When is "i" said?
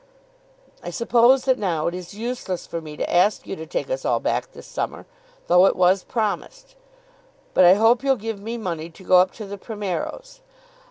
0.81-0.89, 7.65-7.75